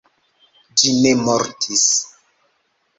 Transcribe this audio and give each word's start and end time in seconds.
Ĝi 0.83 0.95
ne 1.05 1.13
mortis. 1.29 1.87